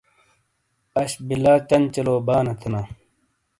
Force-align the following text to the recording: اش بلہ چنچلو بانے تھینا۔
اش 1.01 1.11
بلہ 1.27 1.53
چنچلو 1.69 2.15
بانے 2.25 2.53
تھینا۔ 2.59 2.81